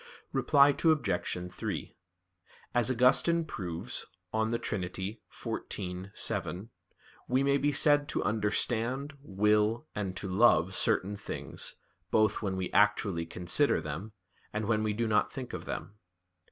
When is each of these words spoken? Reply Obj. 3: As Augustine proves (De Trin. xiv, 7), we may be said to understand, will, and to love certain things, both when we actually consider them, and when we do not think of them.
Reply 0.31 0.69
Obj. 0.69 1.51
3: 1.53 1.95
As 2.73 2.89
Augustine 2.89 3.45
proves 3.45 4.07
(De 4.33 4.57
Trin. 4.57 4.81
xiv, 4.81 6.11
7), 6.17 6.69
we 7.27 7.43
may 7.43 7.57
be 7.57 7.71
said 7.71 8.09
to 8.09 8.23
understand, 8.23 9.15
will, 9.21 9.85
and 9.93 10.17
to 10.17 10.27
love 10.27 10.73
certain 10.75 11.15
things, 11.15 11.75
both 12.09 12.41
when 12.41 12.57
we 12.57 12.71
actually 12.71 13.27
consider 13.27 13.79
them, 13.79 14.13
and 14.51 14.65
when 14.67 14.81
we 14.81 14.93
do 14.93 15.05
not 15.07 15.31
think 15.31 15.53
of 15.53 15.65
them. 15.65 15.99